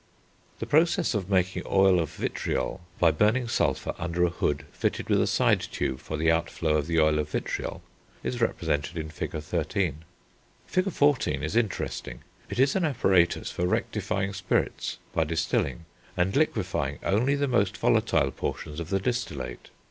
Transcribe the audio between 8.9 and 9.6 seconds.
in Fig. XIII. p.